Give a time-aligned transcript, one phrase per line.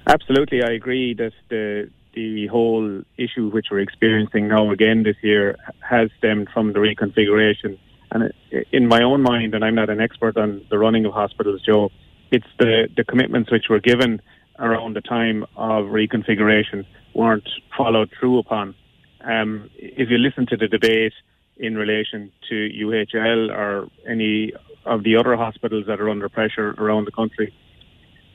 [0.05, 5.57] Absolutely, I agree that the the whole issue which we're experiencing now again this year
[5.81, 7.77] has stemmed from the reconfiguration.
[8.12, 8.34] And
[8.72, 11.91] in my own mind, and I'm not an expert on the running of hospitals, Joe,
[12.31, 14.22] it's the, the commitments which were given
[14.58, 18.75] around the time of reconfiguration weren't followed through upon.
[19.22, 21.13] Um, if you listen to the debate
[21.58, 24.53] in relation to UHL or any
[24.86, 27.53] of the other hospitals that are under pressure around the country,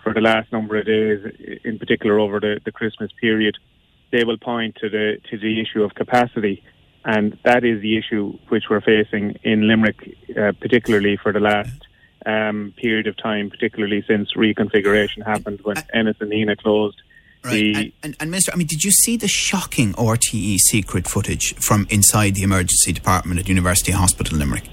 [0.02, 3.56] for the last number of days, in particular over the, the Christmas period,
[4.10, 6.62] they will point to the to the issue of capacity,
[7.04, 11.86] and that is the issue which we're facing in Limerick, uh, particularly for the last
[12.26, 17.00] um, period of time, particularly since reconfiguration happened when Ennis and Nenagh closed.
[17.42, 17.52] Right.
[17.52, 21.54] The, and, and, and, Minister, I mean, did you see the shocking RTE secret footage
[21.54, 24.68] from inside the emergency department at University Hospital Limerick?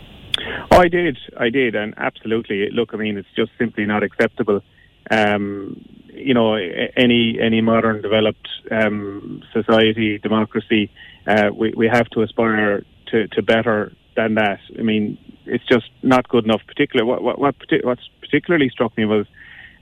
[0.72, 2.70] Oh, I did, I did, and absolutely.
[2.72, 4.62] Look, I mean, it's just simply not acceptable
[5.10, 5.82] um,
[6.18, 10.92] you know, any any modern developed um, society, democracy,
[11.26, 14.60] uh, we we have to aspire to, to better than that.
[14.78, 16.62] I mean, it's just not good enough.
[16.68, 19.26] Particularly, what what, what what's particularly struck me was,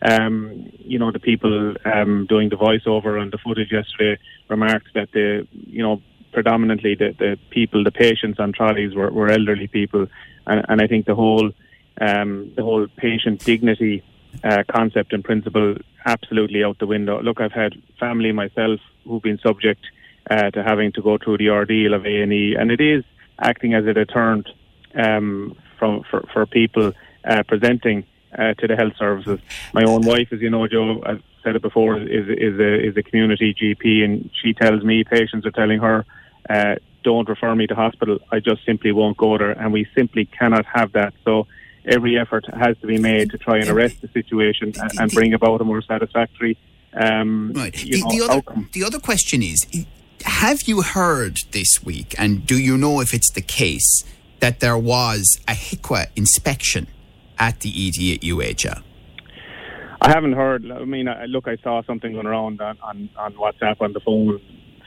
[0.02, 4.20] um, you know, the people um, doing the voiceover on the footage yesterday
[4.50, 9.32] remarked that the you know predominantly the, the people, the patients on trolleys were, were
[9.32, 10.06] elderly people,
[10.46, 11.52] and, and I think the whole
[12.00, 14.04] um, the whole patient dignity
[14.44, 17.22] uh, concept and principle absolutely out the window.
[17.22, 19.82] Look, I've had family myself who've been subject
[20.30, 23.04] uh, to having to go through the ordeal of A and E, and it is
[23.40, 24.50] acting as a deterrent
[24.96, 26.94] um, from for, for people
[27.28, 28.06] uh, presenting
[28.38, 29.40] uh, to the health services.
[29.74, 32.98] My own wife, as you know, Joe, I've said it before, is is a is
[32.98, 36.06] a community GP, and she tells me patients are telling her.
[36.50, 38.20] Uh, don't refer me to hospital.
[38.32, 41.14] I just simply won't go there, and we simply cannot have that.
[41.24, 41.48] So
[41.88, 45.34] every effort has to be made to try and arrest the situation and, and bring
[45.34, 46.58] about a more satisfactory.
[46.94, 47.74] Um, right.
[47.74, 48.70] The, know, the, other, outcome.
[48.74, 49.66] the other question is
[50.26, 54.04] have you heard this week, and do you know if it's the case,
[54.40, 56.88] that there was a HIQA inspection
[57.38, 58.82] at the ED at UHL?
[60.02, 60.70] I haven't heard.
[60.70, 64.00] I mean, I, look, I saw something going around on, on, on WhatsApp on the
[64.00, 64.40] phone.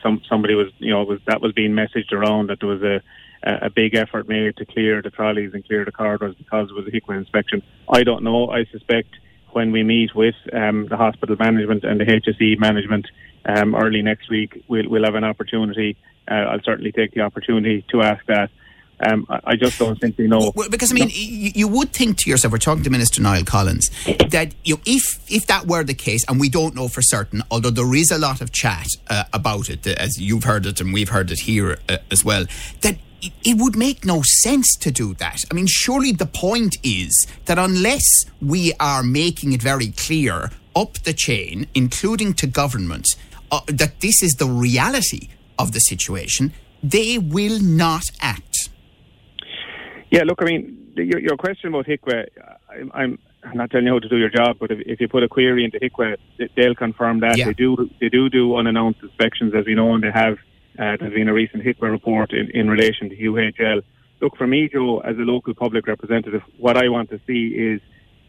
[0.03, 3.03] Some somebody was, you know, was that was being messaged around that there was a
[3.43, 6.87] a big effort made to clear the trolleys and clear the corridors because it was
[6.87, 7.62] a inspection.
[7.88, 8.50] I don't know.
[8.50, 9.09] I suspect
[9.53, 13.06] when we meet with um, the hospital management and the HSE management
[13.47, 15.97] um, early next week, we'll, we'll have an opportunity.
[16.31, 18.50] Uh, I'll certainly take the opportunity to ask that.
[19.00, 20.53] Um, I just don't think simply know.
[20.56, 21.15] Well, because I mean, no.
[21.15, 23.91] you would think to yourself, we're talking to Minister Niall Collins,
[24.31, 27.43] that you know, if if that were the case, and we don't know for certain,
[27.49, 30.93] although there is a lot of chat uh, about it, as you've heard it and
[30.93, 32.47] we've heard it here uh, as well,
[32.81, 35.38] that it would make no sense to do that.
[35.50, 38.04] I mean, surely the point is that unless
[38.40, 43.06] we are making it very clear up the chain, including to government,
[43.50, 45.28] uh, that this is the reality
[45.58, 46.52] of the situation,
[46.82, 48.70] they will not act.
[50.10, 52.26] Yeah, look, I mean, your, your question about HIQA,
[52.70, 53.18] I'm, I'm,
[53.54, 55.64] not telling you how to do your job, but if, if you put a query
[55.64, 56.16] into HIQA,
[56.56, 57.36] they'll confirm that.
[57.36, 57.46] Yeah.
[57.46, 60.38] They do they do do unannounced inspections, as we know, and they have
[60.78, 63.82] uh, there's been a recent HIQA report in, in relation to UHL.
[64.20, 67.80] Look, for me, Joe, as a local public representative, what I want to see is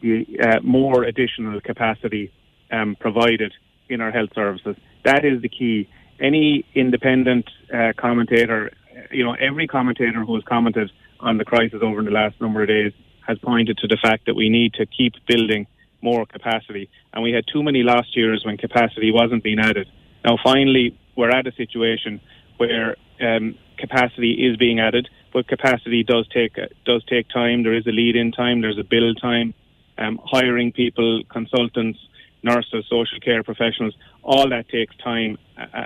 [0.02, 2.32] the, uh, more additional capacity
[2.72, 3.54] um, provided
[3.88, 4.76] in our health services.
[5.06, 5.90] That is the key.
[6.20, 8.72] Any independent uh, commentator,
[9.12, 12.68] you know, every commentator who has commented on the crisis over the last number of
[12.68, 12.94] days
[13.28, 15.68] has pointed to the fact that we need to keep building
[16.02, 16.90] more capacity.
[17.14, 19.88] And we had too many last years when capacity wasn't being added.
[20.26, 22.22] Now, finally, we're at a situation
[22.60, 27.64] where um, capacity is being added, but capacity does take does take time.
[27.64, 28.62] There is a lead-in time.
[28.62, 29.54] There's a build time.
[29.98, 32.00] Um, hiring people, consultants,
[32.44, 35.38] nurses, social care professionals, all that takes time.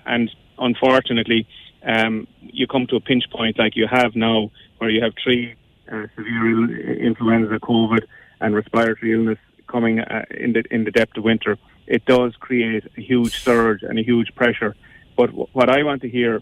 [0.05, 0.29] And
[0.59, 1.47] unfortunately,
[1.83, 5.55] um, you come to a pinch point like you have now, where you have three
[5.91, 8.03] uh, severe influenza, COVID,
[8.39, 11.57] and respiratory illness coming uh, in the in the depth of winter.
[11.87, 14.75] It does create a huge surge and a huge pressure.
[15.17, 16.41] But w- what I want to hear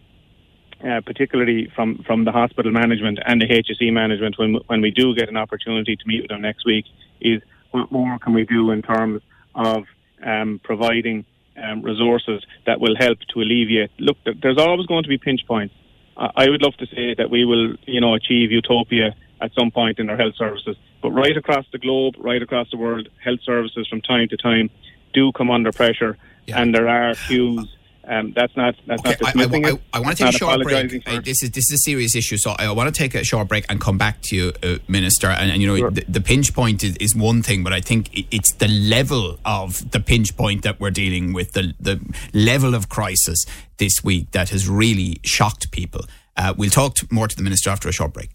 [0.84, 5.14] uh, particularly from, from the hospital management and the HSE management when, when we do
[5.16, 6.86] get an opportunity to meet with them next week
[7.20, 7.42] is
[7.72, 9.22] what more can we do in terms
[9.56, 9.84] of
[10.24, 11.26] um, providing
[11.62, 13.92] um, resources that will help to alleviate.
[14.00, 15.74] Look, there's always going to be pinch points.
[16.18, 19.98] I would love to say that we will, you know, achieve utopia at some point
[19.98, 20.78] in our health services.
[21.02, 24.70] But right across the globe, right across the world, health services from time to time
[25.14, 26.62] do come under pressure, yeah.
[26.62, 27.76] and there are queues
[28.08, 30.38] um, that's not that's okay, not dismissing I, I, I, I want to take a
[30.38, 31.08] short break.
[31.08, 33.48] Uh, this is this is a serious issue, so I want to take a short
[33.48, 35.28] break and come back to you, uh, Minister.
[35.28, 35.92] And, and, you know, sure.
[35.92, 39.92] the, the, pinch point is, is, one thing, but I think it's the level of
[39.92, 42.02] the pinch point that we're dealing with, the the
[42.34, 43.46] level of crisis
[43.78, 46.02] this week that has really shocked people.
[46.36, 48.32] Uh, we'll talk to, more to the minister after a short break.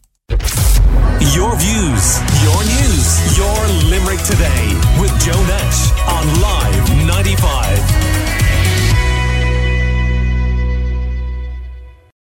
[1.35, 8.06] Your views, your news, your Limerick today with Joe Nash on Live 95.